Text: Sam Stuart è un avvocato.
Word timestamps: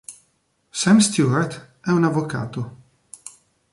Sam 0.71 0.97
Stuart 0.99 1.75
è 1.81 1.91
un 1.91 2.03
avvocato. 2.03 2.77